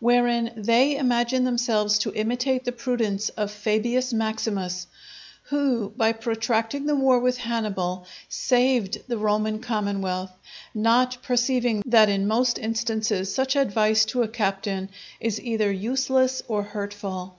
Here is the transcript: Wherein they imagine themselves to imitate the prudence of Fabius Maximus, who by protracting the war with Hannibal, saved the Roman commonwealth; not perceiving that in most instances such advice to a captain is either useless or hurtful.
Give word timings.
Wherein 0.00 0.50
they 0.56 0.96
imagine 0.96 1.44
themselves 1.44 1.98
to 1.98 2.14
imitate 2.14 2.64
the 2.64 2.72
prudence 2.72 3.28
of 3.28 3.50
Fabius 3.50 4.14
Maximus, 4.14 4.86
who 5.42 5.90
by 5.94 6.12
protracting 6.12 6.86
the 6.86 6.94
war 6.96 7.18
with 7.18 7.36
Hannibal, 7.36 8.06
saved 8.26 9.02
the 9.08 9.18
Roman 9.18 9.58
commonwealth; 9.58 10.32
not 10.74 11.18
perceiving 11.22 11.82
that 11.84 12.08
in 12.08 12.26
most 12.26 12.58
instances 12.58 13.34
such 13.34 13.56
advice 13.56 14.06
to 14.06 14.22
a 14.22 14.28
captain 14.28 14.88
is 15.20 15.38
either 15.38 15.70
useless 15.70 16.42
or 16.48 16.62
hurtful. 16.62 17.36